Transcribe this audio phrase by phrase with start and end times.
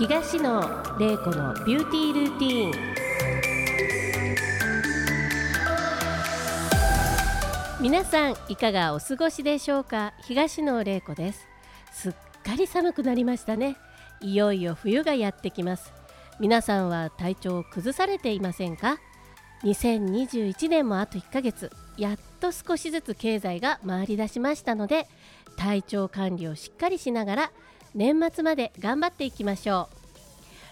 [0.00, 0.62] 東野
[0.98, 2.74] 玲子のビューティールーティー
[7.78, 7.82] ン。
[7.82, 10.14] 皆さんいかがお過ごしでしょうか？
[10.22, 11.46] 東野玲子です。
[11.92, 12.12] すっ
[12.42, 13.76] かり寒くなりましたね。
[14.22, 15.92] いよいよ冬がやってきます。
[16.40, 18.96] 皆さんは体調を崩されていませんか
[19.64, 21.70] ？2021年もあと1ヶ月。
[21.98, 25.06] やっと少しずつ経済が回り出しましたので
[25.58, 27.52] 体調管理をしっかりしながら
[27.92, 29.99] 年末まで頑張っていきましょう。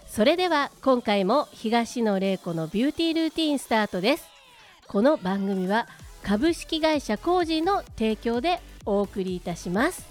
[0.09, 4.27] それでは今回も東野玲子のビューティールーティンスタートです。
[4.89, 5.87] この番組は
[6.23, 10.07] 株式会社コージーの提供でお送りいたします。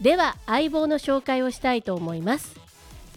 [0.00, 2.56] では相棒の紹介をしたいと思います。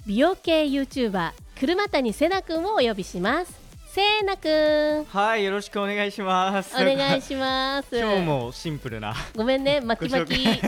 [0.08, 3.54] 美容系 YouTuber 車谷せなくんをお呼びします。
[3.92, 5.06] せなくん。
[5.06, 6.76] はい、よろしくお願いします。
[6.76, 7.88] お願いします。
[7.98, 10.60] 今日もシンプルな、ごめんね巻き巻き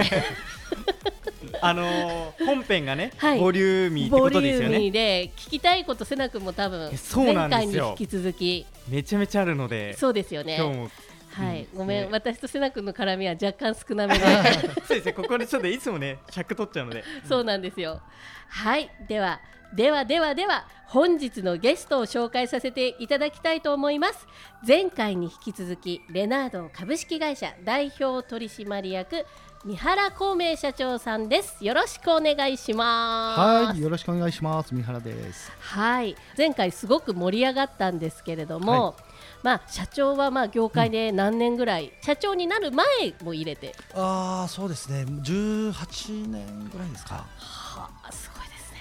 [1.61, 3.39] あのー本編がね、はい。
[3.39, 4.91] ボリューミーってこボリューミーとですよね。
[4.91, 8.65] で聞きたいことせなくんも多分えそう前回に引き続き。
[8.87, 10.57] めちゃめちゃあるので、そうですよね。
[10.57, 10.89] 今日も
[11.29, 12.09] はい、うんごめん、ね。
[12.11, 14.25] 私とせなくんの絡みは若干少なめで。
[14.85, 15.13] そうですね。
[15.13, 18.01] ここでちょっといつもね、尺取っちゃうので、そうなんですよ。
[18.49, 18.89] はい。
[19.07, 19.39] では
[19.73, 24.27] ではではでは本日のゲストを紹介させていただきたいと思います。
[24.67, 29.25] 前回に引き続きレナード株式会社代表取締役
[29.63, 34.73] 三原孔明社長さんですよろしくお願いしますはい、よろしくお願いします。
[34.73, 35.51] 三原です。
[35.59, 38.95] はい前回すごく盛り上がったんですけれども、
[39.43, 42.87] まあ社長はまあ業界で何年ぐらい、社長になる前
[43.23, 45.05] も入れてああ、そうですね。
[45.21, 47.27] 十八年ぐらいですか。
[47.37, 48.71] はあすごいです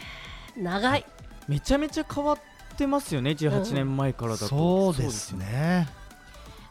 [0.56, 1.04] ね長い
[1.46, 2.38] めちゃめちゃ変わっ
[2.78, 3.32] てますよね。
[3.32, 4.46] 18年前からだと。
[4.46, 5.44] そうですよね。
[5.44, 5.88] ね。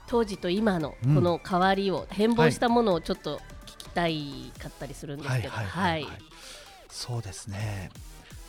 [0.08, 3.59] 当時と今のこうんの変わりを、変貌したものをちょっと聞
[3.90, 6.08] きたいかったりするんですけどはい
[6.90, 7.92] そうですね。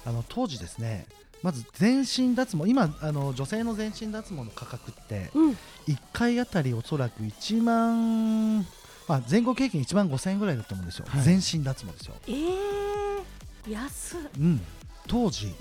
[0.07, 1.07] あの当時ですね。
[1.43, 5.57] まず全身脱毛、今あの女性の全身脱毛の価格ってうん
[5.87, 8.61] 一回あたりおそらく一万、
[9.09, 11.07] まあ前後経験一万五千円ぐらいだと思うんですよ。
[11.09, 12.15] はい全身脱毛ですよ。
[12.27, 14.61] えー、安っ、うん。
[15.07, 15.55] 当時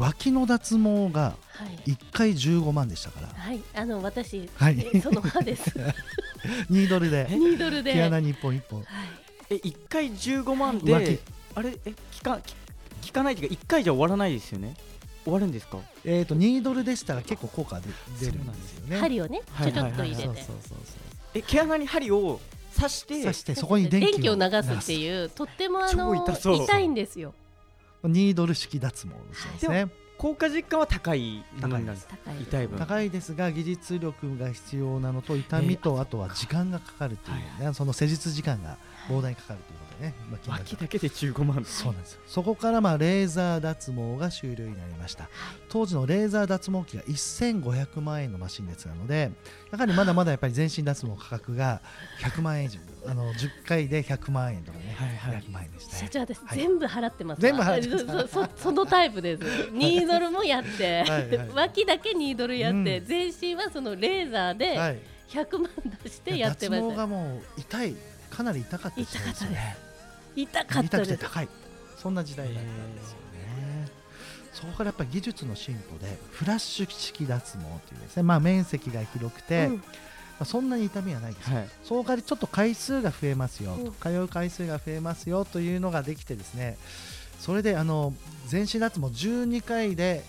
[0.00, 1.34] 脇の脱毛が
[1.86, 1.92] い。
[1.92, 3.28] 一回十五万でしたから。
[3.28, 3.60] はい。
[3.74, 4.90] あの私、はい。
[4.94, 5.72] えその歯です。
[6.70, 7.26] ニードルで。
[7.30, 7.92] ニードルで。
[7.92, 8.80] 毛穴に一本一本。
[8.80, 8.86] はい。
[9.50, 11.20] え、一回15万浮で気、
[11.54, 12.54] あれ、え、聞か、聞
[13.08, 14.74] 聞かないっていうか、一回じゃ終わらないですよね？
[15.24, 15.78] 終わるんですか？
[16.04, 17.88] えー、とニードルでしたら結構効果で
[18.20, 18.96] 出るんですよね。
[18.98, 19.68] 針をねちはい。
[19.68, 20.78] ょちょっと入れて、そうそうそう
[21.34, 22.40] え、毛穴に針を
[22.76, 26.64] 刺して、刺してそこに電気電気を流すっていうとってもあの超痛そう。
[26.64, 27.34] 痛いんですよ
[28.04, 29.88] ニードル式脱毛ですね。
[30.20, 31.98] 効果実感は高いものになる。
[32.06, 32.78] 高い痛い分。
[32.78, 38.76] 高いですが技術力が必要なのと痛みとあとは時間がかかるというね、はその施術時間が
[39.08, 41.64] 膨大にかかるということでね、まあ脇だけで15万。
[41.64, 45.30] そうなんですよそこからまあレーザー脱毛が終了になりました
[45.70, 49.32] 当時のレーザー脱毛器が1500万円のマシンですなので
[49.72, 51.80] やはりまだまだやっぱり全身脱毛価格が
[52.20, 52.80] 100万円以上。
[53.06, 55.42] あの10回で100万円とかね、はいはい。
[55.42, 56.58] 100万円でした社ね長私、はい。
[56.58, 57.40] 全部払ってますわ。
[57.40, 58.28] 全部払ってます。
[58.28, 59.42] そそそのタイプです。
[59.72, 61.04] ニードルもやって。
[61.54, 63.06] 脇だけニードルやって、うん。
[63.06, 64.98] 全身はそのレーザーではい。
[65.28, 65.70] 100万
[66.02, 67.96] 出してやってま脱毛したがもう痛い。
[68.30, 69.76] かなり痛かったですよね。
[70.36, 71.18] 痛かった痛くです。
[71.18, 71.48] て高い。
[71.96, 73.16] そんな時代だったんですよ。
[73.18, 73.29] ね
[74.60, 79.76] そこからやっぱり技術の進歩でフラッシュ式脱毛というですねまあ面積が広くて、うん。
[79.76, 79.82] ま
[80.40, 81.56] あ、そんなに痛みはないですよ。
[81.56, 81.68] はい。
[81.84, 83.92] その代わりちょっと回数が増えますよ、うん。
[83.92, 86.78] 通う回数が増えますよというのができてですね
[87.38, 88.14] それであの
[88.46, 90.24] 全身脱毛12回で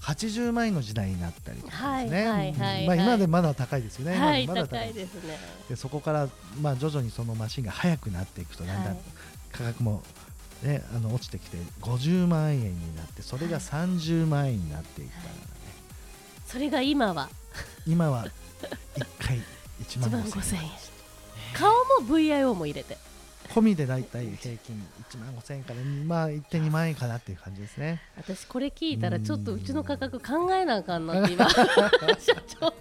[0.00, 4.92] 80万円の時代になったりとかですね、まあ、今でまだ高いですよね、はいまだ高い。
[4.92, 5.38] ですね。
[5.68, 6.28] でそこから、
[6.60, 8.98] まあ、徐々にそのマシンが速くなっていくとだんだんはい。
[9.52, 10.02] 価格も、
[10.62, 15.40] ね、あの落ちてきて50万円になってそれが30万円になっていったからね、
[16.46, 17.28] それが今は。
[17.86, 18.26] 今は
[18.94, 19.38] 1回
[19.82, 20.62] 1 1万万5000 5000円。
[20.62, 20.70] 円
[21.54, 21.70] 顔
[22.02, 22.96] も VIO も入れて。
[23.52, 28.00] 込みでだいたい平均1万5000円からまあ1.2万円かなっていう感じですね。
[28.16, 31.48] 私これ聞いたらちょっとうちの価格考えなあかんなって今。
[31.50, 31.60] 社
[32.60, 32.72] 長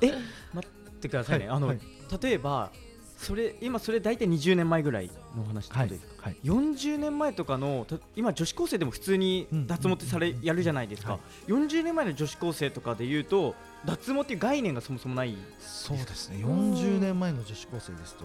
[0.00, 0.12] え、
[0.52, 1.48] 待ってくださいね。
[1.48, 1.80] あの、はい。
[2.22, 2.70] 例えば、
[3.16, 6.22] それ、今それ大体20年前ぐらいのお話ってはいことですか？
[6.24, 11.18] はい40年前とかのた今女子高生でも普通にうん脱毛ってされ、うんやるじゃないですか、は
[11.48, 11.50] い。
[11.50, 16.42] 40年前の女子高生とかで言うと脱毛っていう概念がそもそもないそうですね。
[16.42, 18.24] うん40年前の女子高生ですと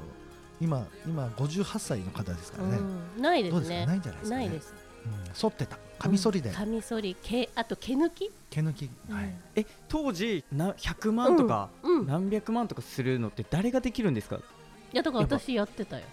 [0.59, 2.77] 今今58歳の方ですからね、
[3.15, 3.21] うん。
[3.21, 4.73] ないでどうですねないんじゃないですか、ね、ないです。
[5.05, 5.77] うん、剃ってた。
[5.97, 6.49] カミソリで。
[6.49, 6.55] うん。
[6.55, 8.29] カミソリ毛あと毛抜き？
[8.49, 9.33] 毛抜き、はい。
[9.55, 11.69] え当時な100万とか、
[12.05, 14.39] 何百万とかするのって誰ができるんですか？
[14.93, 16.03] いやだから私やってたよ。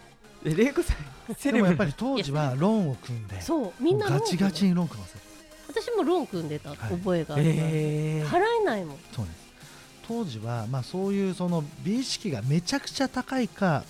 [0.45, 5.21] え玲子さんセレブでもやっぱり当時はローンを組んでそうみんなローンガチガチにローン組ませる
[5.69, 6.79] 私もローン組んでたはい。
[6.79, 8.29] 覚えがあります、えー。
[8.29, 8.99] 払えないもん。
[9.13, 9.47] そうです。
[10.07, 13.83] 当時はまあそういうその美意識がめちゃくちゃ高いか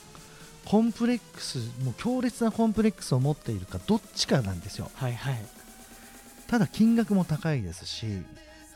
[0.64, 4.90] コンプレックスもう強烈なコンプレックスを持っているかどっちかなんですよ。
[4.94, 5.46] はいはい。
[6.48, 8.06] ただ金額も高いですし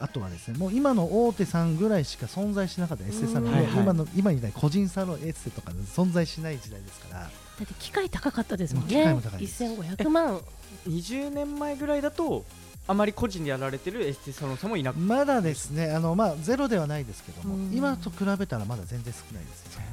[0.00, 3.72] あとはですねもう今の大手さんぐらいしか存在しなかったエステさんが、はいはい。
[3.74, 7.20] 今の今みたいに個人サロンエステとかで存在しない時代ですから。
[7.20, 7.26] だ
[7.64, 9.62] って機械高かったですもん機ね械も高いです。
[9.62, 10.40] 1500万。
[10.88, 12.44] 20年前ぐらいだと
[12.86, 14.96] あまり個人でやられてるエステサロンさんもいなく。
[14.96, 17.72] てまだですねあの、まあ、ゼロではないですけども、うん。
[17.72, 19.86] 今と比べたらまだ全然少ないですよね。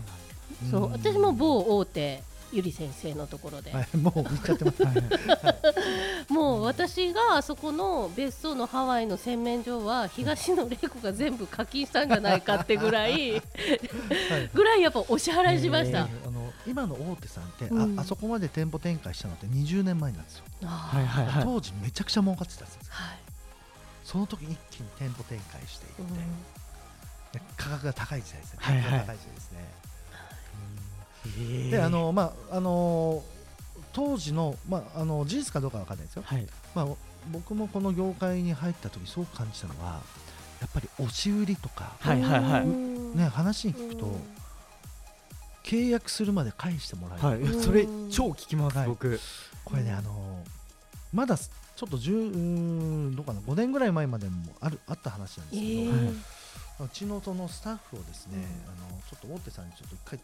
[0.71, 0.91] そうん。
[0.93, 4.83] 私も某大手ゆり先生のところで、はい、もう言っちゃってます。
[6.31, 13.41] もう私があそこの別荘のハワイの洗面所は東野玲子が全部課金したんじゃないかってぐらいはい。
[14.53, 17.99] ぐらいやっぱお支払いしました、へあの今の大手さんって、うん。
[17.99, 21.25] ああそこまで店舗展開したのって20年前なんですよ、あはいーはい。
[21.25, 21.43] はい。
[21.43, 22.81] 当時めちゃくちゃ儲かってたんですよ。
[22.89, 23.17] はい。
[24.03, 26.15] その時一気に店舗展開していって、うん。
[27.33, 28.83] で価格が高い時代ですね、はいはい。
[28.83, 29.86] 価格が高い時代ですね、えー
[31.71, 33.23] であのまああの
[33.93, 36.45] 当時の,、まあ、あの事実かどうかわかんないですよ、はい。
[36.75, 36.87] まあ、
[37.31, 40.01] 僕もこの業界に入った時すごく感じたのは
[40.61, 42.61] やっぱり押し売りとか、はいはいはい。
[42.61, 43.15] うん。
[43.15, 44.21] ね、話に聞くと、うん
[45.63, 47.39] 契約するまで返してもらえる、はい。
[47.41, 47.61] うん。
[47.61, 48.87] それ超聞きますはい。
[48.87, 49.19] 僕。
[49.65, 50.41] これね、あの
[51.11, 52.37] まだちょっと10うー
[53.11, 56.05] んどうかな5年ぐらい前までもあるあった話なんですけど、えー。
[56.05, 56.15] はい。
[56.85, 60.19] うちのそのスタッフをですね、あのちょっと大手さんにちょっと一回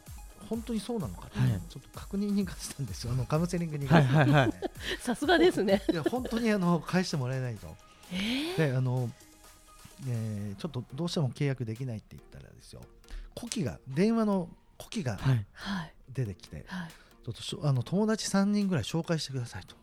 [0.50, 1.50] 本当にそうなのかって、はい。
[1.70, 3.12] ちょっと確認に行かせたんですよ。
[3.14, 3.88] あのカウンセリングに。
[3.88, 4.72] 行かせたんですよ、ねはいはい。
[5.02, 5.82] さすがですね。
[5.92, 7.76] いや本当にあの返してもらえないと。
[8.12, 9.10] えであの、
[10.08, 12.82] えーちょっとどうしても契約できないって言ったらですよ。
[13.36, 15.18] 呼気が電話の呼気が
[16.14, 16.90] 出てきて、はい。
[17.26, 19.76] ちょっとあの友達3人ぐらい紹介してくださいと。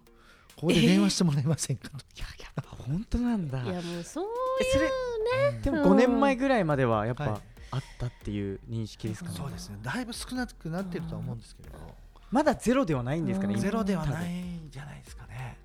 [0.57, 3.63] ここで電話してもらえませんかと、 いややっぱ本当なんだ。
[3.63, 4.27] いやもうそう
[4.61, 4.91] えそれ
[5.53, 7.29] うんでもうん5年前ぐらいまではやっはい。
[7.29, 7.41] ぱ
[7.71, 9.37] あったっていう認識ですかね。
[9.37, 9.79] そうですね。
[9.83, 11.77] だいぶ少なくなってるとは思うんですけれど、
[12.31, 13.61] まだゼロではないんですかねうん。
[13.61, 15.57] ゼロではないんじゃないですかね。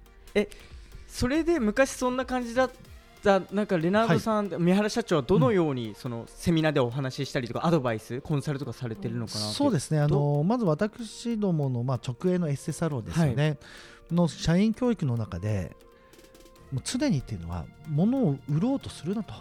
[1.07, 2.71] それで昔そんな感じだっ
[3.23, 9.99] たなんかレナードさん、三原社長はどのようにそのセミナーでお話ししたりとかアドバイスコンサルとかされてるのかなそうですね。
[9.99, 13.57] あのまず私どもの、まあ、直営のエッセサロンですよね、
[14.11, 15.75] の社員教育の中で
[16.71, 19.33] もう常に言ってるのは物を売ろうとするなと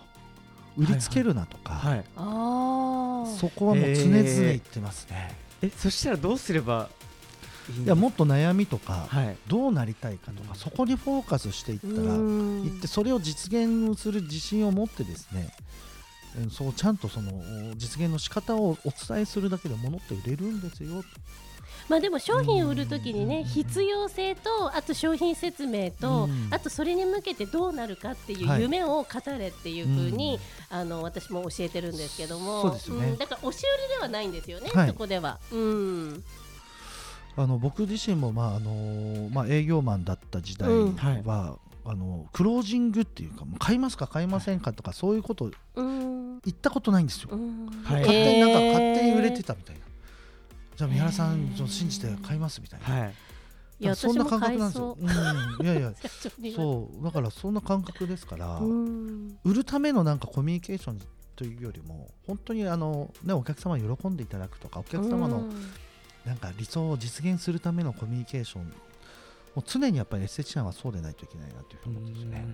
[0.77, 6.89] 売りつけるなとか、はいああそこはもう常々言ってますね、えそしたらどうすれば
[7.85, 9.37] いやもっと悩みとか、はい。
[9.49, 12.65] どうなりたいかとかそこにフォーカスしていったらうん。
[12.65, 15.49] 行ってそれを実現する自信を持ってですね
[16.43, 17.33] うんそうちゃんとその
[17.77, 21.03] 実現の仕方をお伝えするだけで物って売れるんですよ
[21.89, 26.49] まあでも商品を売るときにねうん必要性とあと商品説明とうん。
[26.51, 28.63] あとそれに向けてどうなるかっていうはい。
[28.63, 29.07] 夢を語
[29.39, 30.39] れっていうふうに
[30.71, 33.11] あの私も教えてるんですけどもそうですよね。
[33.13, 34.89] んだから押し売りではないんですよねはい。
[34.89, 35.39] そこでは。
[35.53, 36.25] うん。
[37.37, 40.97] あの僕自身も、まああのまあ、営業マンだった時代うん。
[40.97, 46.41] は、あのクロージングっていうか買いますか買いませんかとかそういうことうん。
[46.45, 47.67] 言ったことないんですよ、うん。
[47.85, 48.73] はい勝手になんかえー。
[48.73, 49.84] 勝手に売れてたみたいな、
[50.77, 53.15] じゃあ三原さんへーちょっと信じて買いますみたいな、はい。
[53.81, 54.97] いやそんな感覚なんですよ。
[54.99, 55.05] そう。
[55.61, 55.93] うん、いやいや。
[56.55, 59.39] そうだからそんな感覚ですから、うん。
[59.45, 61.01] 売るためのなんかコミュニケーション
[61.37, 65.71] というよりも本当にあの、ね、お客様に喜んでいただくとかお客様のうん。
[66.25, 68.73] なんか理想を実現するためのコミュニケーション
[69.55, 72.45] もう常にやっぱりエステティシャンはそうでないといけないなというふうに思うんですよね。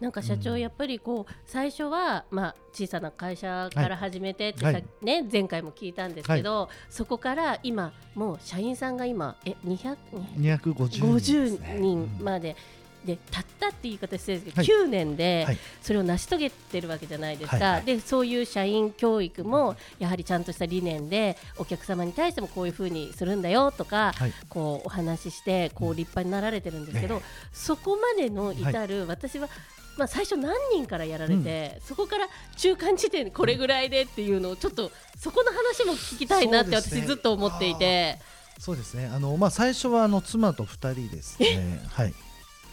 [0.00, 0.60] なんか社長うん。
[0.60, 4.84] やっぱりこう最初はまあ小さな会社から始めてってさはい。
[5.00, 9.96] ね前回も聞いたんですけどそこから今もう社員さんが今え200
[10.38, 12.24] 250人です50ね人うん。
[12.24, 12.56] まで
[13.04, 14.66] でたったって言い方してるんですけはい。
[14.66, 15.58] ど9年ではい。
[15.80, 17.56] それを成し遂げてるわけじゃないですか。
[17.56, 17.84] はいはい。
[17.84, 24.32] でそういう社員教育もやはりちゃんとした理念でお客様に対してもこういうふうにするんだよとかはい。
[24.48, 27.20] こうお話ししてこう立派になられてるんですけど、え
[27.52, 29.48] そこまでの至る、私は、
[29.96, 38.18] まあ、最初何人からやられて、そこから中間地点これぐらいでっていうのをちょっとそこの話も聞きたいなって私ずっと思っていて、
[38.58, 39.10] そうですね。
[39.12, 42.14] あの、まあ、最初はあの妻と2人ですね、 はい、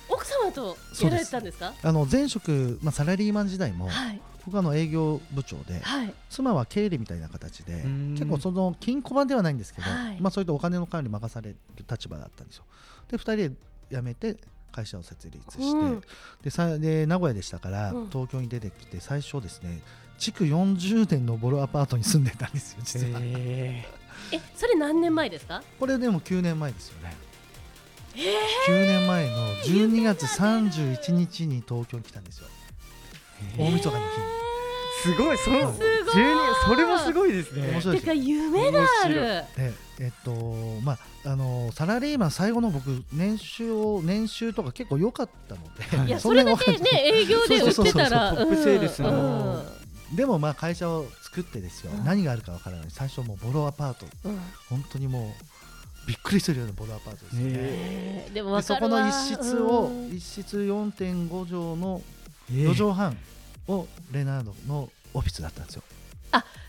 [0.10, 1.74] 奥様とやられてたんですか？
[1.82, 4.22] あの前職、まあ、サラリーマン時代もはい。
[4.46, 6.13] 僕はあの営業部長ではい。
[6.30, 8.13] 妻は経理みたいな形でん。
[8.13, 10.18] 結構その金庫番ではないんですけど、はい。
[10.20, 11.58] まあ、そういったお金の管理任される
[11.89, 12.63] 立場だったんですよ。
[13.10, 13.51] で2人で
[13.92, 14.38] 辞めて
[14.72, 16.01] 会社を設立して、うん。
[16.44, 18.10] でさで名古屋でしたから、うん。
[18.10, 19.82] 東京に出てきて最初ですね
[20.18, 23.86] 築40年のボロアパートに住んでたんですよ実は、え
[24.32, 25.63] えそれ何年前ですか？
[25.80, 27.16] これでも9年前ですよね、
[28.16, 32.48] 9年前の12月31日に東京に来たんですよ。
[33.58, 34.39] 大晦日の日に。
[35.01, 35.38] すごい。
[35.38, 35.88] そのすごい。
[35.88, 37.72] 12それもすごいですね。
[37.72, 38.06] 面白いです。
[38.06, 39.16] か夢がある。
[39.16, 39.46] で
[40.00, 40.34] えっと
[40.84, 46.08] まああのサラリーマン最後の僕年収を年収とか結構良かったので、はい。
[46.08, 49.63] いやそれだけね営業で売ってたらそうそうそうそうトップセールスの。
[50.12, 50.16] うん。
[50.16, 52.04] でもまあ会社を作ってですよ、うん。
[52.04, 52.88] 何があるかわからない。
[52.89, 54.06] 最初もうボロアパート。
[54.25, 54.39] うん。
[54.70, 55.46] 本当にもう
[56.10, 58.34] びっくりするようなボロアパートですね、ええー。
[58.34, 60.18] でもそこの一室をうん。
[60.18, 62.66] 一室4.5畳のー。
[62.68, 63.18] 4畳半
[63.68, 65.84] をレナードのオフィスだったんですよ。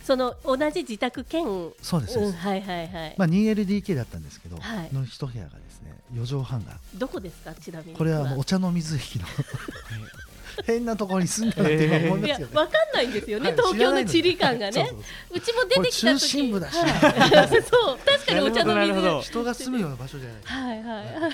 [0.04, 1.44] その同じ自宅兼？
[1.80, 3.14] そうですそうです、うんはいはいはい。
[3.16, 4.90] まあ 2LDK だったんですけど、はい。
[4.92, 7.54] の一部屋がですね4畳半がどこですか？
[7.54, 7.96] ちなみに。
[7.96, 9.26] これはもうお茶の水引の
[10.66, 12.54] 変なところに住んだなって今思いいやますよね。
[12.54, 13.56] 分かんないんですよね、はい。
[13.56, 14.72] 東京の地理感がね。
[14.72, 14.96] 知らないう
[15.34, 16.20] うちも出てきた時。
[16.20, 16.76] 中心部だし。
[16.76, 17.48] はい。
[17.62, 17.98] そう。
[18.04, 19.30] 確かにお茶の水。
[19.30, 20.42] 人が住むような場所じゃない。
[20.44, 21.32] はいはい。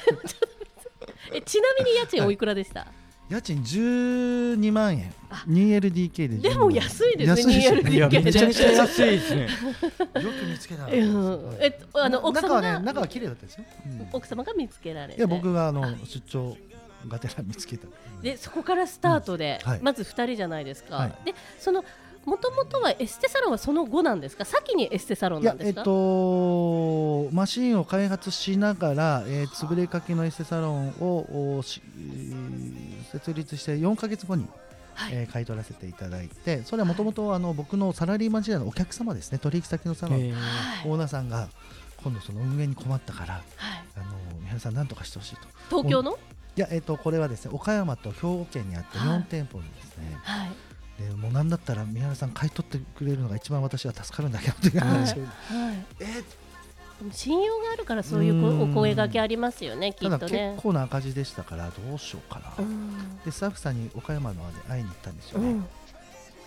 [1.32, 2.86] えちなみに家賃おいくらでした、
[3.28, 5.12] 家賃12万円。
[5.28, 5.44] あ。
[5.48, 9.42] 2LDK で12でも安いですね安いですよ 2LDK いやめちゃめちゃ安いですね。
[9.42, 11.56] よく見つけたなうん。
[11.60, 13.64] えっとあの奥中様がはね中は綺麗だったですよ。
[13.86, 14.08] うん。
[14.12, 15.18] 奥様が見つけられて。
[15.18, 16.56] いや僕があのあ出張
[17.08, 17.86] がてら見つけた。
[18.22, 19.70] でそこからスタートで、うん。
[19.70, 19.80] はい。
[19.82, 21.14] まず2人じゃないですか、はい。
[21.24, 21.84] でその
[22.24, 24.44] もともとはエステサロンはその後なんですか？
[24.44, 25.80] 先にエステサロンいなんですか？
[25.80, 31.62] やえっとマシンを開発しながら、えー潰れかけのエステサロンを
[33.12, 34.48] 設立して4か月後に、
[34.94, 35.12] はい。
[35.12, 39.38] えー買い取らせていただいてそれはもともとあの僕のサラリーマン時代のお客様ですね。
[39.38, 40.32] 取引先のサロン、えー。
[40.32, 40.38] は
[40.84, 40.88] い。
[40.90, 41.48] オーナーさんが
[42.02, 43.42] 今度その運営に困ったからはい。
[43.96, 44.06] あの
[44.40, 45.42] 三原さん何とかしてほしいと。
[45.70, 46.18] 東京の？
[46.56, 49.18] いやえっとこれはですね岡山と兵庫県にあってはい。
[49.20, 50.50] 4店舗にですね、はい。
[50.98, 55.86] でもう何だったら三原さん買い取ってくれるのが一番私は助かるんだけどという話を、はい。
[56.00, 56.24] え
[57.12, 60.54] 信用があるからそういうお声掛けありますよねきっとね。
[60.56, 63.18] 構な赤字でしたからどうしようかな、うん。
[63.22, 65.66] でスタッフさんに岡山の会いに行ったんですよね、うん。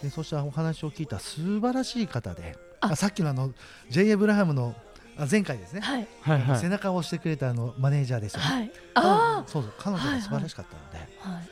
[0.01, 2.93] でそしたらお話を聞いた素晴らしい方であ。
[2.93, 3.53] あさっきのあの
[3.91, 4.09] J.
[4.09, 4.73] エブラハムの
[5.19, 6.07] あ前回ですね、はい。
[6.21, 6.59] はいはい。
[6.59, 8.71] 背中を押してくれたあのマネージャーですよ、はい。
[8.95, 11.49] あそうそう彼女が素晴らしかったので、あはい。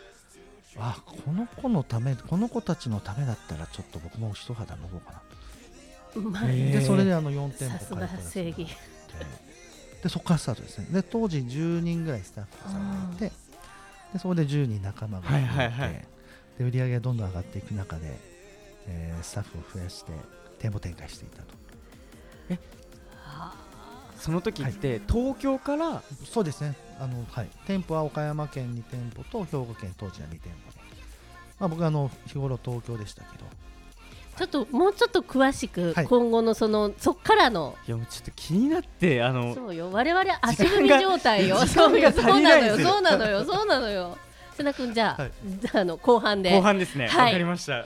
[0.79, 5.21] あこの子のためこの子たちのためだったらちょっと僕も一肌脱ごうか
[6.41, 8.67] なでそれであの4店舗さすが正義。
[10.03, 10.87] でそこからスタートですね。
[10.91, 13.31] で当時10人ぐらいスタッフさんがいて
[14.13, 16.07] でそこで10人仲間が増えて、はいはいはい。
[16.59, 18.17] で売り上げがどんどん上がっていく中で、
[18.87, 20.11] えースタッフを増やして
[20.59, 21.55] 店舗展開していたと
[24.19, 26.75] その時って東京からそうですね。
[26.99, 30.77] あの、はい、店舗は岡山県2店舗と兵庫県当時は2店舗で、
[31.59, 33.45] まあ、僕はあの日頃東京でしたけど。
[34.37, 36.05] ちょっともうちょっと詳しくはい。
[36.05, 37.75] 今後のそのそっからの。
[37.87, 39.91] いやもうちょっと気になってあのそうよ。
[39.91, 41.57] 我々足踏み状態よ。
[41.57, 42.87] 時そうよ間が足りないんですよ。
[42.89, 43.45] そうなのよ。
[43.45, 43.57] そうなのよ。
[43.59, 44.17] そうなのよ。
[44.55, 45.31] 瀬名 君じゃあ、はい。
[45.59, 46.55] じゃああの後半で。
[46.55, 47.05] 後半ですね。
[47.05, 47.31] わ、はい。
[47.31, 47.85] かりました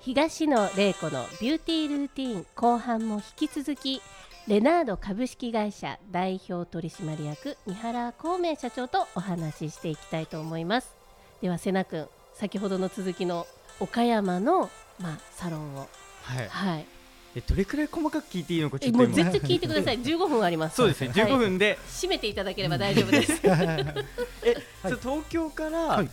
[0.00, 4.00] 東野玲子のビューティールーティーン後半も引き続き
[4.48, 10.94] レナード株式会社代表取締役三原孔明社長とお話ししていきたいと思います。
[11.42, 13.46] では瀬名君先ほどの続きの
[13.78, 15.88] 岡山の、まあ、サロンを。
[16.22, 16.48] はい。
[16.48, 16.86] はい
[17.36, 18.70] えどれくらい細かく聞いていいの？
[18.70, 20.00] かちえょっと今もう絶対聞いてください。
[20.00, 20.76] 15分あります。
[20.76, 21.08] そうですね。
[21.10, 23.40] はい15分で、締めていただければ大丈夫です。
[23.44, 26.10] え、はい東京から、はい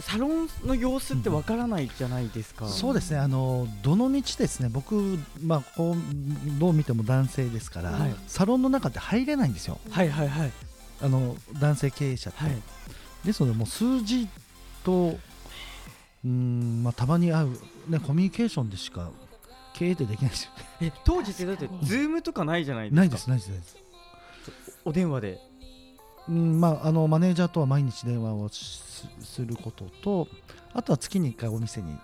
[0.00, 3.18] サロンの様子ってわからないじゃないですか、そうですね。
[3.18, 4.68] あのどの道ですね。
[4.70, 5.96] 僕、まあ、こう
[6.58, 8.14] どう見ても男性ですから、はい。
[8.26, 9.78] サロンの中って入れないんですよ。
[9.90, 10.52] はいはいはい。
[11.02, 12.56] あの男性経営者って、はい。
[13.24, 14.28] ですのでもう数字
[14.84, 15.18] と
[16.24, 17.50] うーん、まあ、たまに会う、
[17.88, 19.10] ね、コミュニケーションでしか
[19.74, 23.00] 経営ってできないですよえ当時ってだってズームとかないじゃないですか。
[23.00, 23.76] ないですないですないです。
[24.84, 25.49] お電話で
[26.30, 29.04] うんまあ、あのマネージャーとは毎日電話をす
[29.44, 30.28] ることと
[30.72, 31.98] あとは月に1回お店に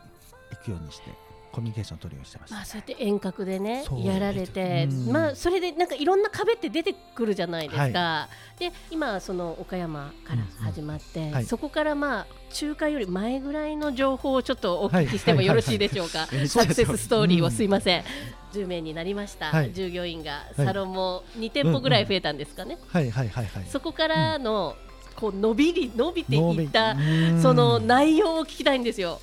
[0.51, 1.26] 行くようにして。
[1.57, 5.11] コミュニケーションを取るようにしてました、まあそうやって遠隔でねやられてうん。
[5.11, 11.45] まあそれでなんかいろんな壁って出てくるじゃないですか、で今その岡山から始まって、うんはい。
[11.47, 15.47] そこからまあ中華より前ぐらいの情報をちょっとお聞きしてもはい。
[15.47, 16.37] よろしいでしょうか、はい。
[16.37, 16.49] はい。
[16.49, 17.51] サクセスストーリーをうん。
[17.51, 18.05] すいません、
[18.53, 19.73] 10名になりました、はい。
[19.73, 23.65] 従業員がはいサロンも2店舗ぐらい増えたんですかね、はいはいはいはい。
[23.71, 24.77] そこからの
[25.15, 27.41] こう伸びり伸びていったうん。
[27.41, 29.23] その内容を聞きたいんですよ。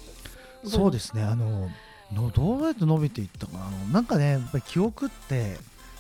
[0.66, 1.22] そうですね。
[1.22, 1.70] あの
[2.14, 3.58] のどうやって伸びていったか。
[3.58, 5.58] なあのなんかねやっぱり記憶って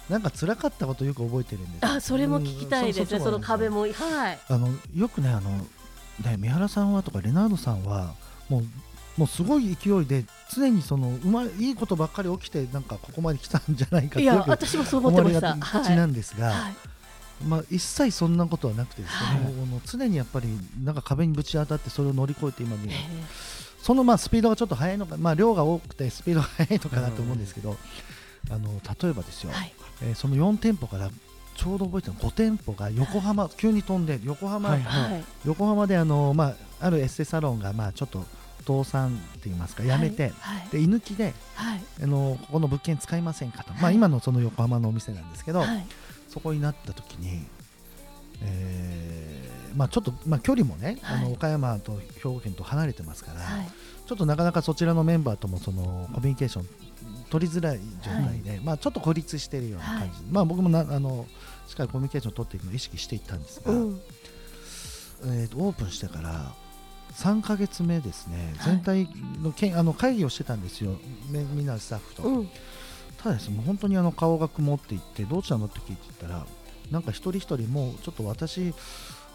[0.10, 3.86] なんか辛かったことをよく覚えてるんですあそれも聞きたいですね、うんその壁も。
[3.86, 4.40] もはい。
[4.50, 8.14] あのよくねあのね三原さんはとかレナードさんは
[8.50, 8.64] もう
[9.18, 15.54] もうすごい勢いで常にそのうまいいいことばっかり起きてなんかここまで来たんじゃないかいや私もそう思ってました。
[15.54, 16.76] れがちなんですが、はい。
[17.48, 19.82] まあ、一切そんなことはなくてですね、はい。
[19.86, 20.48] 常にやっぱり
[20.84, 22.96] なんか壁にぶち当たってそれを乗り越えて今にえ
[23.84, 27.76] そのまあスピードがちょっと速いのか、まあ、量が多くてスピードが速いのかなと思うんですけど、
[28.50, 28.70] あの
[29.02, 29.74] 例えばですよ、ーはい。
[30.04, 31.10] えーその4店舗から
[31.56, 35.24] ちょうど覚えてるの5店舗が横浜、急に飛んで横浜、はいはい。
[35.46, 38.26] 横浜であの、まあ、あるエステサロンがまあちょっと
[38.66, 40.70] 倒産って言いますかやめて、はい。
[40.72, 41.82] で居抜きではい。
[42.02, 43.96] あのここの物件使いませんかと、まあ、はい。
[43.96, 45.86] 今のその横浜のお店なんですけど、はい。
[46.30, 47.44] そこになった時に、
[48.42, 51.18] えーまあ、ちょっと、まあ、距離もね、はい。
[51.18, 53.68] あの岡山と兵庫県と離れてますから、はい。
[54.06, 56.68] ちょっとなかなかそちらのメンバーともそのコミュニケーション
[57.30, 61.26] 取りづらい状態で、まあ、ちょっと孤立しているような感じ、まあ、僕もなあの
[61.68, 64.02] しっかりコミュニケーションを取っていくのを意識していったんですが、うん。
[65.26, 66.54] えーとオープンしてから
[67.14, 68.76] 3ヶ月目ですね、はい。
[68.76, 69.10] 全体
[69.42, 70.92] のけんあの会議をしてたんですよ、
[71.32, 72.24] ねみんなスタッフと。
[72.24, 72.50] うん。
[73.18, 76.46] ただですね、もう本当にあの顔が曇っていって、どうしたのって聞いてたら、
[76.92, 78.74] なんか一人一人、もうちょっと私、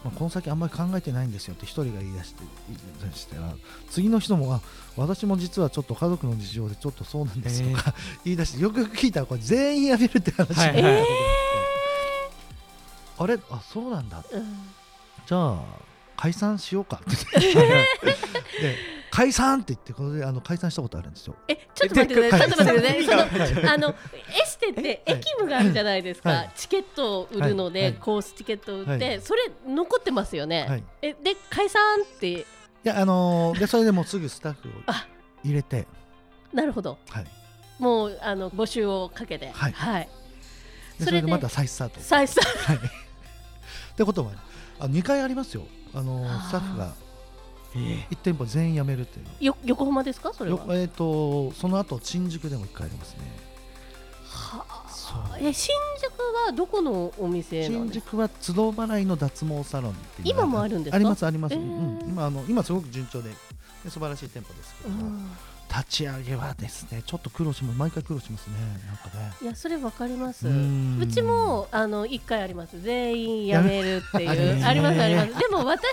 [0.03, 3.53] まあ、この先あんまり考えてないんですよって一人が言い出して言い出したら、
[3.89, 4.61] 次の人も、あ
[4.95, 11.07] 私も実はちょっと家族の事情でちょっとそうなんですとか言い出して、よくよく聞いたら、これ全員辞めるって話になはて
[13.17, 14.43] あれ、あそうなんだ、うん。
[15.27, 15.63] じゃあ、
[16.15, 17.59] 解散しようかって言って。
[18.61, 21.35] で解散って言って、これであの解散したことあるんですよ。
[21.47, 22.39] えちょっと待ってください。
[22.39, 23.49] ちょっと待ってください。
[23.49, 23.93] そのはいあのエ
[24.45, 26.51] ステってえはい駅務があるじゃないですか、はい。
[26.55, 29.21] チケットを売るので、コースチケットを売って、はい。
[29.21, 30.83] それ残ってますよね、はい。
[31.01, 32.27] えで解散って？
[32.29, 32.45] い
[32.83, 35.07] やあのーでそれでもうすぐスタッフを あ。
[35.43, 35.87] 入れて、
[36.53, 36.97] なるほど。
[37.09, 37.25] はい、
[37.79, 39.51] もうあの募集をかけて。
[39.53, 39.71] はい。
[39.71, 40.09] はい、
[40.97, 41.99] でそそれでまた再スタート。
[42.01, 42.79] 再三はい、 っ
[43.95, 44.31] てことは、
[44.79, 47.08] あ2回ありますよ、あのスタッフがえ
[47.75, 49.31] 1店舗全員辞めるっていうの。
[49.39, 50.33] よ横浜ですか？
[50.33, 50.57] それは。
[50.57, 53.19] よえー、とその後新宿でも1回ありますね。
[54.25, 54.85] はあ。
[54.89, 55.37] そう。
[55.39, 56.11] え新宿
[56.47, 60.95] はどこのお店新宿は都度払いの脱毛サロンって今もあるんですか？
[60.95, 61.61] ありますあります、えー。
[61.61, 61.63] う
[62.05, 63.29] ん、今あの今すごく順調で
[63.83, 65.31] で素晴らしい店舗ですけうども、ん
[65.69, 68.55] 立ち上げはですねちょっと苦労します毎回苦労しますね
[68.87, 69.31] なんかね。
[69.41, 70.47] いやそれわかります。
[70.47, 72.81] ううんちもあの一回あります。
[72.81, 74.29] 全員辞めるっていう。
[74.65, 75.27] ありますあります。
[75.27, 75.39] ね。
[75.39, 75.87] でも私が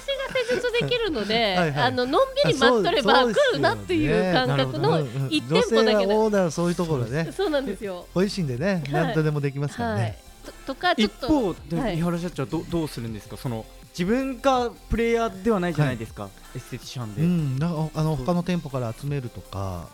[0.48, 1.82] 施術できるので はいはい。
[1.84, 7.30] あののんびり待っとれば来るなっていう感覚の一店舗だけ女性ではオーダーそういうところね。
[7.36, 8.06] そうなんですよ。
[8.14, 10.00] ご自身でね、い何とでもできますからはい。
[10.00, 10.18] ね。
[10.44, 11.96] ととかちょっ一と方ではい。
[11.96, 13.36] 三原社長はどどうするんですか？
[13.36, 13.66] その
[13.98, 17.58] 自分がプレイヤーではないじゃないですか、エステティシャンで、うん、
[17.94, 19.88] あの他の店舗から集めるとか、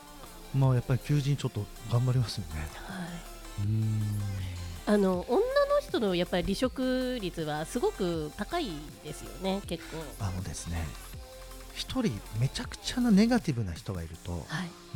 [0.58, 2.68] まあやっぱり求人ちょっと頑張りますよね。
[2.74, 3.64] はい。
[3.64, 4.02] うん、
[4.86, 5.42] あの女の
[5.80, 8.70] 人のやっぱり離職率はすごく高い
[9.04, 9.98] ですよね結構。
[10.18, 10.84] あのですね、
[11.74, 14.42] 一人めちゃくちゃなネガティブな人がいるとはい。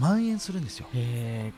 [0.01, 0.88] 蔓延するんですよ。
[0.92, 1.53] へ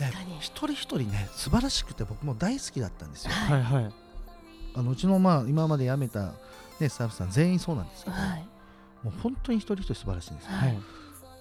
[0.00, 0.30] 確かに。
[0.30, 3.30] で一人一人ね素晴らしくて僕も大好きだったんですよ。
[3.50, 3.92] えはいはい。
[4.76, 6.32] あのうちのまあ今まで辞めた
[6.80, 8.48] ねスタッフさん全員そうなんですけど、はい。
[9.02, 10.52] もう本当に一人一人素晴らしいんですよ。
[10.52, 10.78] はい。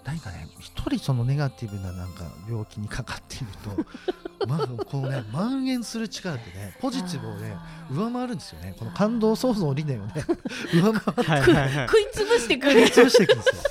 [0.05, 3.85] 何かね一人そのネガティブななんか病気にかかっていると
[4.47, 7.55] まあこうね蔓延する力ってねポジティブをね
[7.89, 8.75] 上回るんですよね。
[8.77, 10.13] この感動創造理念をね
[10.75, 11.87] 上回ってはいはいはい。
[11.87, 12.81] 食いつぶしてくる。
[12.81, 13.61] 潰していくんですよ。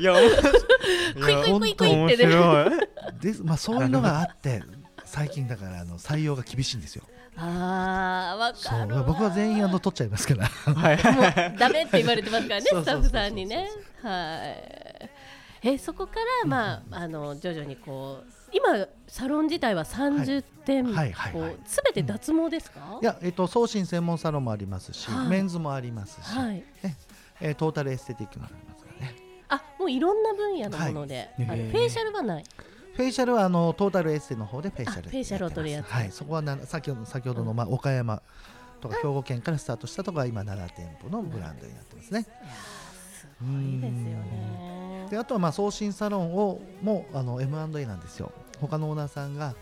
[0.00, 0.14] いや
[1.20, 2.32] クイクイクイクイ面ってね。
[2.32, 2.70] 白い。
[3.20, 4.62] で、まあ、そういうのがあって
[5.10, 7.02] 最近だからあの採用が厳しいんですよ。
[7.36, 10.46] あーわそうかるわ僕は全員あの取っちゃいますから。
[10.46, 10.96] はい。
[11.50, 13.68] もうダメって言われてますからねスタッフさんにね。
[14.02, 14.54] は
[15.62, 15.68] い。
[15.68, 21.12] えそこからまああの徐々にこう今サロン自体は30店舗はい。
[21.12, 22.98] はいはいすべて脱毛ですか？
[23.02, 25.28] いや、えっと、送信専門サロンもありますし、はい。
[25.28, 26.62] メンズもありますし、はい。
[27.40, 29.16] えートータルエステティックもありますからね。
[29.48, 31.46] あもういろんな分野のもので、はい。
[31.46, 32.44] フェイシャルはない
[33.00, 35.86] フェイシャルはあのトータルエステの方でフェイシャルあフェイシャルを取るやつ。
[35.86, 38.20] はい、そこはな先ほど先ほどの、まあ、岡山
[38.82, 42.20] とか兵庫県からスタートしたところが今7店舗のブランドになってますね。
[42.20, 45.06] いやーすごいですよね。
[45.08, 48.32] であとはまあ痩身サロンをもあの M&A なんですよ。
[48.60, 49.54] 他のオーナーさんが、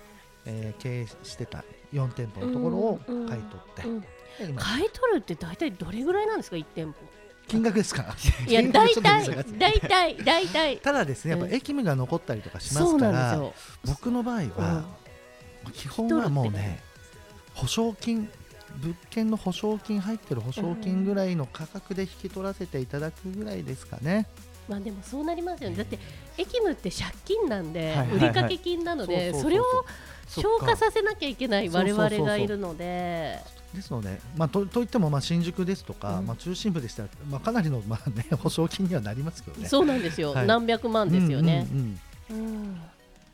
[0.45, 4.01] えー経営してた4店舗のところをうんうん買い取って、うん。
[4.01, 4.07] で
[4.49, 4.61] 今。
[4.61, 6.95] 買い取るって大体どれぐらいなんですか？1店舗
[7.49, 8.15] 金額ですか？
[8.47, 10.77] いや 金大体大体大体。
[10.85, 13.43] ただですねやっぱうん駅務が残ったりとかしますから
[13.85, 14.85] 僕の場合は、
[15.73, 16.81] 基本はもうね
[17.55, 18.31] 保証金
[18.77, 24.27] 物件の保証金入ってる保証金ぐらいの価格で引き取らせていただくぐらいですかね。
[24.69, 25.77] まあでもそうなりますよね。
[25.77, 25.99] だって
[26.37, 29.65] 駅務って借金なんで、売掛金なのでそれを
[30.29, 33.41] 消化させなきゃいけない我々がいるので
[33.75, 36.27] ですので、まあ、とといってもまあ新宿ですとか、うん。
[36.27, 39.69] まあ、中心部でしたら、まあ、かなりの、まあね、 保証金にはなりますけどね。
[39.69, 40.47] そうなんですよ、はい。
[40.47, 41.67] 何百万ですよね。
[41.71, 41.99] うんうん
[42.31, 42.81] うん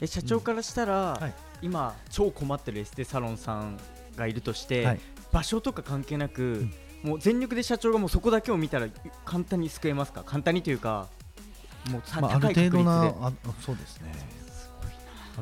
[0.01, 1.35] え社長からしたら、はい。
[1.63, 3.79] 今超困ってるエステサロンさん
[4.17, 5.01] がいるとして、はい。
[5.31, 6.67] 場所とか関係なく、
[7.05, 8.89] もう全力で社長がもうそこだけを見たら
[9.25, 10.25] 簡単に救えますか？
[10.25, 11.09] 簡単にというか
[11.91, 12.71] もう高い確率で。
[12.71, 13.33] 程度なあ
[13.65, 14.13] そうですね。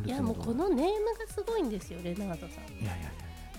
[0.05, 2.48] いやもうこのネームがすごいんですよ、レナードさん。
[2.48, 3.11] いやいやいや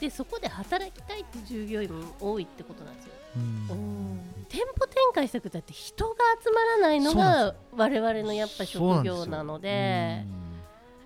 [0.03, 3.13] でそこで働きたいって従業員も多いってことなんですよ。
[3.37, 4.19] うん。
[4.49, 10.25] 店舗展開したくたって人が集まらないのが我々のやっぱ職業なので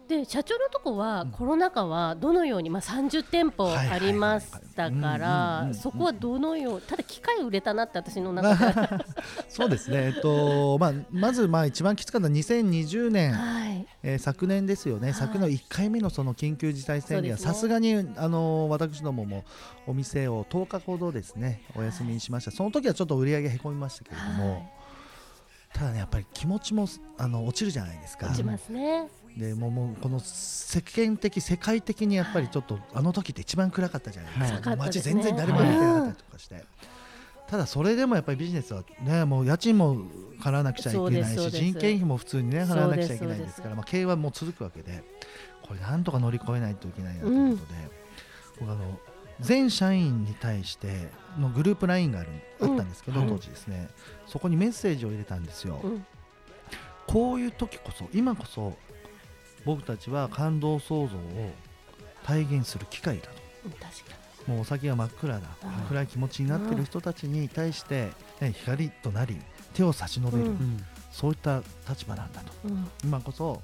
[0.07, 1.31] で社長のとこはうん。
[1.31, 3.95] コロナ禍はどのように、まあ、30店舗はいはいはい。
[3.97, 9.05] ありましたからんそこはどのようただ機械売れたなって私の中で
[9.49, 13.87] そうですね、えっとまあ、まずまあ一番きつかった2020年、はい。
[14.03, 15.13] えー昨年ですよね、はい。
[15.13, 19.43] 昨年1回目のその緊急事態宣言はさすがにあの私どもも
[19.85, 24.71] お店を10日ほどですねお休みにしました、その時はちょっと売り上げへこみましたけれども、はい。
[25.73, 28.27] ただねやっぱり気持ちもあの落ちるじゃないですか。
[28.27, 34.79] 落ちますねでもうもうこの世間的世界的にやっぱりちょっとあの時って一番暗かったじゃないですか、はい。
[34.79, 36.63] 街全然誰も歩いてなかったりとかして。
[37.47, 40.01] ただそれでもやっぱりビジネスはねもう家賃も
[40.41, 45.01] 払わなくちゃいけないし人件費も普通にね払わなくちゃいけないですからまあ経営はもう続くわけで
[45.65, 47.79] これなんとか乗り越えないといけないなということで、
[48.59, 48.99] 僕あの
[49.39, 52.29] 全社員に対してのグループ LINE がある
[52.61, 53.87] あったんですけど、はい当時ですね。
[54.25, 56.05] そこにメッセージを入れたんですよ、うん。
[57.05, 58.77] こういう時こそ今こそ
[59.67, 61.51] 僕たちは感動創造を
[62.23, 63.27] 体現する機会だ
[64.45, 64.51] と。
[64.51, 65.47] もうお先が真っ暗だ。
[65.61, 69.37] あー暗い気持ちになっている人たちに対して、ね、光となり
[69.73, 70.49] 手を差し伸べる、うん。
[70.51, 72.67] うんそういった立場なんだと。
[72.67, 72.87] にうん。
[73.03, 73.61] 今こそ、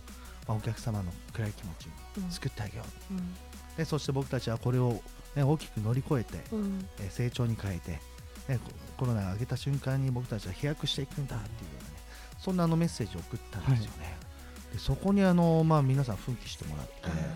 [0.47, 1.87] まあ、お客様の暗い気持ち
[2.17, 2.25] うん。
[2.25, 3.13] を救ってあげよう。
[3.13, 3.33] うん。
[3.77, 5.01] でそして僕たちはこれを、
[5.35, 6.85] ね、大きく乗り越えて、うん。
[6.99, 7.91] えー成長に変えて、
[8.49, 8.59] ね、
[8.97, 11.95] ココロナが明けた瞬間に僕たちは飛躍していくんだっていうようなね
[12.39, 14.22] そんなあのメッセージを送ったんですよね、で
[14.77, 16.93] そこにあの、まあ、皆さん奮起してもらって。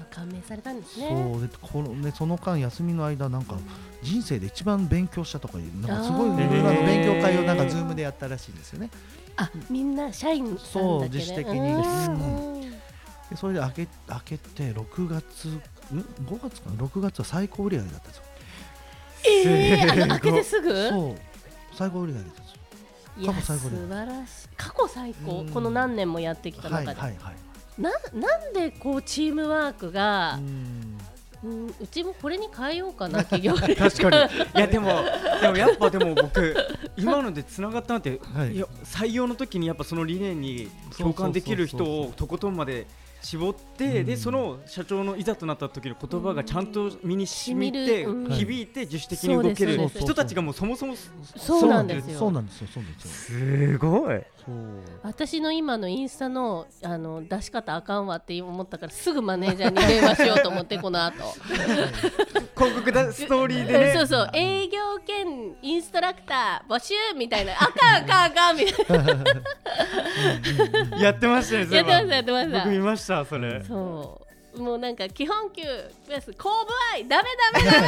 [0.09, 1.09] 感銘されたんですね。
[1.09, 3.57] そうでこのねその間休みの間なんか
[4.01, 6.49] 人生で一番勉強したとかいうなんかすごい勉
[7.05, 8.89] 強会をなんかズームでやったらしいんですよね。
[9.35, 11.59] あみんな社員そう自主的に。
[11.59, 12.71] うん。
[13.29, 15.61] でそれで開け開けて6月ん
[16.25, 18.23] ？5月かな？6月は最高売り上げだったんですよ。
[19.29, 20.89] えー、 あの開けてすぐ？
[20.89, 21.15] そう。
[21.75, 22.46] 最高売り上げです
[23.25, 24.49] 過去最高素で晴らしい。
[24.55, 25.31] 過去最高。
[25.41, 25.49] うん。
[25.49, 27.35] この何年もやってきたはい中で、はいはい
[27.79, 30.39] ななんでこうチームワークが
[31.43, 31.67] う、ん。
[31.79, 34.33] うちもこれに変えようかな企業で 確かに。
[34.55, 35.03] いやでも
[35.41, 36.55] でもやっぱでも僕
[36.97, 38.55] 今のでつながったなって、はい。
[38.55, 42.87] い、や採用の時にやっぱその理念に共感できる人をとことんまで
[43.21, 44.05] 絞って、うん。
[44.05, 50.95] でその社長のいざとなった時の言葉がちゃんと身に染みて、響いて自主的に動ける人たちがもうそもそも
[51.35, 52.19] そうなんですよ。
[52.19, 54.21] そうなんですよそうなんですごい
[55.03, 61.15] 私の今のインスタのあの出し方あかんわって思ったからすぐマネージャーに電話しようと思ってこの後。
[62.55, 63.93] 広告だストーリーでね。
[63.93, 64.29] そうそう。
[64.33, 67.53] 営業兼インストラクター募集みたいな。
[67.53, 69.05] あかんあかんあかんみたい
[70.91, 72.59] なやってましたねやってましたやってました。
[72.59, 73.63] 僕見ましたそれ。
[73.63, 74.26] そう
[74.57, 75.63] もうなんか基本給
[76.05, 77.87] プラス後部愛ダメダメダメ。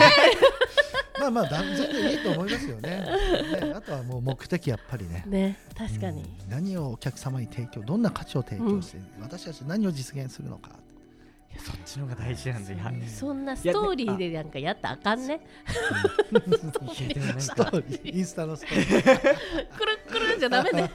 [1.20, 2.90] まあまあだ全然いいと思いますよね。
[2.90, 5.24] ねあとはもう目的やっぱりね。
[5.28, 10.72] ね確かに、うん何をお客様に提供どんな価値を提供して、私たち何を実現するのか。
[11.52, 15.42] いやそっちの方が大事なんでいやうんそんなストーリーでなんかやったらあかんね。
[18.06, 19.04] インスタのストーリー。
[19.76, 20.90] くるくるじゃダメだよ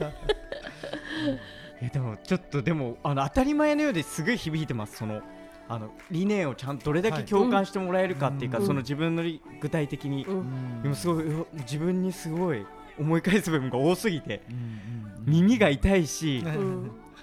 [1.81, 5.23] いやでもちょっとでもあの当たり前のようですごい響いてますその
[5.69, 8.67] あの理念をちゃんとどれだけ共感してもらえるかっていうか、はい。
[8.67, 10.83] その自分のり具体的に、うん。
[10.83, 11.25] でもすごい
[11.61, 12.67] 自分にすごい
[12.99, 14.43] 思い返す部分が多すぎて
[15.27, 16.45] 耳が痛いし、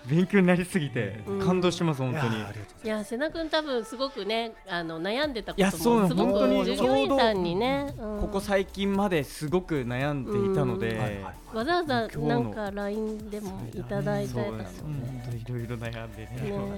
[0.05, 1.39] 勉強になりすぎて、うん。
[1.39, 2.37] 感動してます本当に。
[2.83, 8.19] いや瀬名君多分すごくねあの悩んでたこいやそうなのともすご本当にく従業員さんにね、うん。
[8.21, 11.17] ここ最近まですごく悩んでいたので、はいはい
[11.53, 14.87] わざわざなんか LINE でもいただいてたのそうですよ。
[14.87, 16.29] ね本当にいろいろ悩んでね。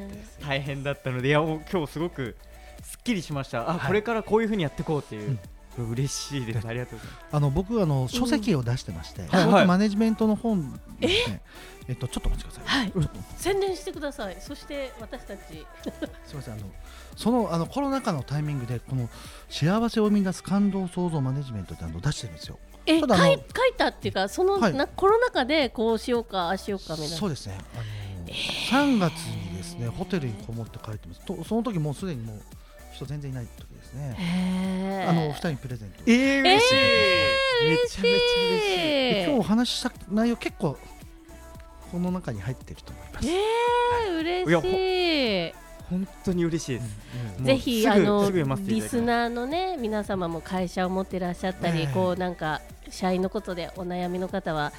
[0.09, 2.35] ね大変だったのでいやもう今日すごく
[2.81, 3.69] すっきりしました。
[3.69, 3.87] あ、はい。
[3.87, 5.39] これからこういうふうにやっていこうっていう、うん
[5.81, 6.67] 嬉しいです。
[6.67, 7.25] ありがとうございます。
[7.31, 11.41] あの僕あの書籍を出してまして、マネジメントの本ですね。
[11.87, 11.93] え？
[11.93, 12.93] っとちょっとお待ちください。
[13.37, 14.37] 宣伝してください。
[14.39, 15.41] そして私たち。
[16.25, 16.53] すみません。
[16.53, 16.63] あの
[17.15, 19.09] そのあのコロナ禍のタイミングでこの
[19.49, 22.59] 幸せを生み出す感動創造マネジメントってあの出してるんですよ。
[22.85, 23.39] え書い書い
[23.77, 24.73] たっていうかその、はい。
[24.73, 27.17] なコロナ禍でこうしようかああしようかみたいな。
[27.17, 27.57] そうですね。
[27.73, 27.83] あの
[28.25, 31.25] 3月にですねホテルにこもって書いてます。
[31.25, 32.41] とその時もうすでにもう
[32.93, 35.05] 人全然いない時ですね。
[35.07, 36.03] あのお二人にプレゼント。
[36.05, 38.77] えー、嬉しい、えーめちゃめちゃ嬉しい。
[38.77, 40.77] で今日お話しした内容結構
[41.91, 45.53] この中に入ってると思います、えー、嬉しい。
[45.89, 46.97] 本当に嬉しいです、
[47.39, 54.71] うんぜひあのリスナーのね皆様も会社を持ってらっしゃったり、ええこうなんか社員のことでお悩みの方は、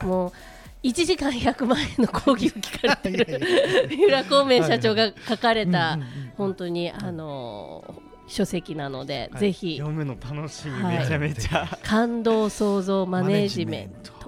[0.00, 0.32] はもう
[0.82, 3.40] 1時間100万円の講義を聞かれてる
[3.88, 5.98] 三原孔明社長が書かれた
[6.36, 9.40] 本当にあの書籍なので、はい。
[9.40, 10.98] ぜひ読むの楽しみ、はい。
[11.00, 11.78] めちゃめちゃ。
[11.82, 14.20] 感動創造マネージメント。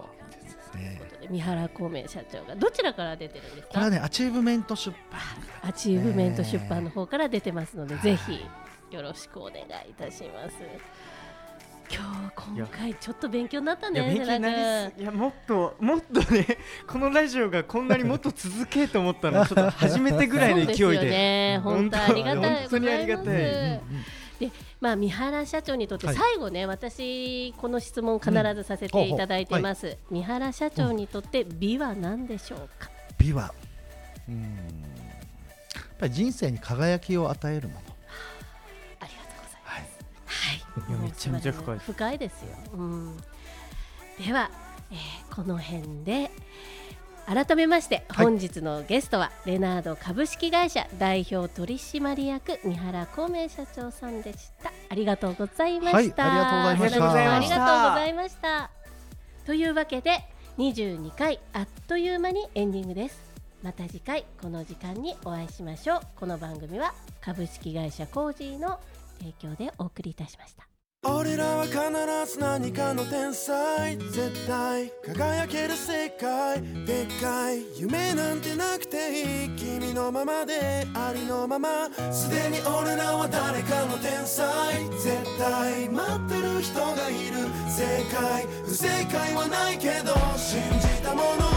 [1.31, 3.69] 三原孔明社長がどちらから出てるんですか？
[3.69, 5.21] これはねアチーブメント出版
[5.71, 8.45] アチーブメント出版の方から出てますので、ぜひ
[8.95, 9.55] よろしくお願
[9.87, 10.57] いいたします。
[11.95, 14.03] 今日今回ちょっと勉強になったいや
[14.39, 14.93] ね。
[14.99, 16.47] いやもっともっとね
[16.89, 21.61] このラジオがこんなにもっと続けと思ったの ちょっと初めてぐらいの勢いそうですよでね。
[21.63, 29.97] 本当ありがたい本当にありがたいござますうんうんまあ三原社長にとってはい最後ね、私この質問必ずさせていただいています。
[30.11, 32.91] 三原社長にとって美は何でしょうか？
[33.19, 33.55] 美は
[34.29, 37.81] うんやっぱり人生に輝きを与えるもの
[38.99, 39.99] ありがとうございます。
[40.27, 40.62] はいはい。
[40.89, 42.49] いやめちゃめちゃ深い深いですよ。
[42.75, 43.17] うん。
[44.25, 44.51] では、
[44.91, 46.31] えーこの辺で
[47.25, 54.73] 改めましてはい本日のゲストは、レナード株式会社代表取締役三原孔明社長さんでした。
[54.91, 56.25] ありがとうございました。
[56.25, 58.71] はいありがとうございましたありがとうございました。
[59.47, 60.25] というわけで
[60.59, 63.21] 22回あっという間にエンディングです。
[63.63, 66.01] また次回この時間にお会いしましょう。
[66.17, 68.81] この番組は株式会社コージーの
[69.23, 70.67] 提供でお送りいたしました。
[71.05, 71.79] 俺らは必
[72.33, 91.52] ず何かの天才絶対輝ける世界でっかい夢なんてなくていい君のままでありのまますでに俺らは誰かの天才絶対待ってる人がいる正解不正解はないけど信じたもの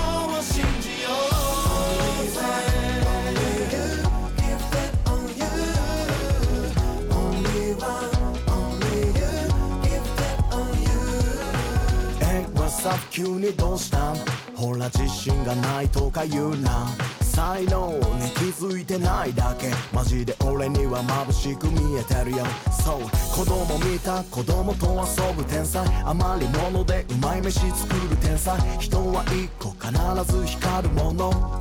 [12.85, 14.15] え、What's up 急にどうしたん？
[14.55, 16.87] ほら自信がないとか言うな。
[17.21, 17.99] 才能に
[18.31, 19.71] 気づいてないだけ。
[19.91, 22.45] マジで俺には眩しく見えてるよ。
[22.71, 23.01] そう。
[23.35, 25.85] 子供見た子供と遊ぶ天才。
[26.05, 28.57] 余り物でうまい飯作る天才。
[28.79, 31.31] 人は一個必ず光るもの。
[31.31, 31.59] こ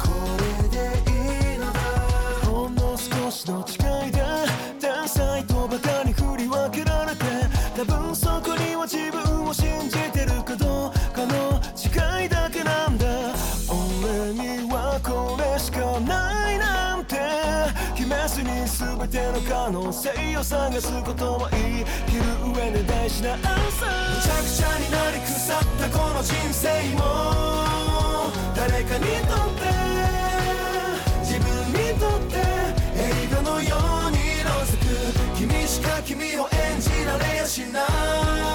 [0.62, 0.76] れで
[1.10, 1.80] いいのだ。
[2.46, 4.22] ほんの少しの違いで
[4.78, 7.24] 天才とバカに振り分けられて
[7.76, 8.40] 多分そ
[19.46, 27.00] 可能性を探すことは言い切る上で大事なアンサーむちゃくちゃになり腐ったこの人生も
[28.57, 29.64] 誰かにとって
[31.20, 32.37] 自分にとって
[32.96, 33.76] 映画のよ
[34.09, 37.80] うに色づく君しか君を演じられやしな
[38.50, 38.54] い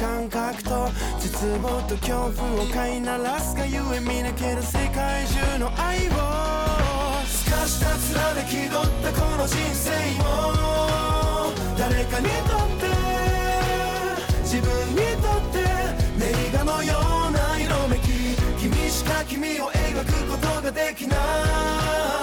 [0.00, 6.12] 感覚と絶望と恐怖を飼いならすがゆえ見抜ける世界中の愛を
[7.26, 10.24] 透かした面で気取ったこの人生も
[11.76, 12.86] 誰かにとって
[14.42, 15.58] 自分にとって
[16.24, 16.94] 映画のよ
[17.28, 18.08] うな色めき
[18.58, 21.16] 君しか君を描くことができな
[22.16, 22.19] い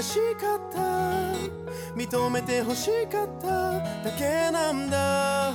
[0.00, 0.78] 悔しかった。
[1.94, 3.80] 認めて欲しかった。
[4.02, 5.52] だけなんだ。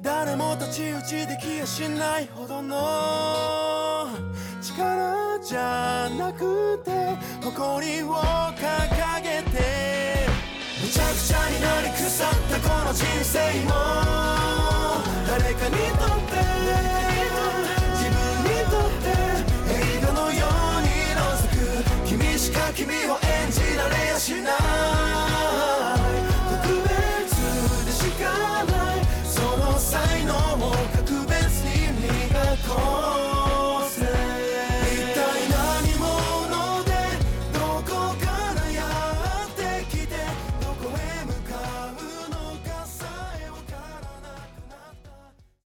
[0.00, 4.06] 誰も太刀打ちできやしないほどの。
[4.62, 6.90] 力じゃなくて
[7.42, 10.28] 誇りを掲げて。
[10.80, 13.70] むちゃくちゃになり腐ったこの人生も。
[15.26, 16.38] 誰かにとって
[17.98, 18.14] 自分
[18.46, 19.10] にとって
[19.74, 20.46] 映画のよ
[20.78, 22.06] うにのぞく。
[22.06, 23.18] 君しか君を
[24.22, 24.61] 다시 나?